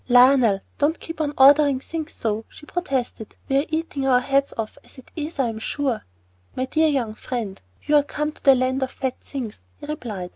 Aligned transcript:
"Lionel, 0.09 0.61
don't 0.79 0.99
keep 0.99 1.21
on 1.21 1.31
ordering 1.37 1.79
things 1.79 2.11
so," 2.13 2.43
she 2.49 2.65
protested. 2.65 3.35
"We 3.47 3.57
are 3.59 3.65
eating 3.69 4.07
our 4.07 4.19
heads 4.19 4.51
off 4.57 4.79
as 4.83 4.97
it 4.97 5.11
is, 5.15 5.37
I 5.37 5.45
am 5.47 5.59
sure." 5.59 6.05
"My 6.55 6.65
dear 6.65 6.87
young 6.87 7.13
friend, 7.13 7.61
you 7.83 7.95
are 7.97 8.01
come 8.01 8.31
to 8.31 8.43
the 8.43 8.55
Land 8.55 8.81
of 8.81 8.89
Fat 8.89 9.19
Things," 9.21 9.61
he 9.77 9.85
replied. 9.85 10.29